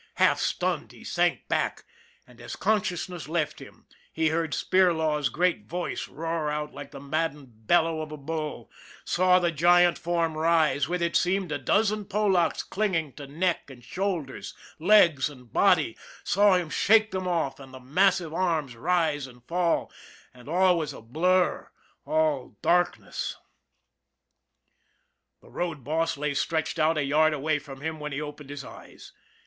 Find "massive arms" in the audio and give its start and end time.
17.79-18.75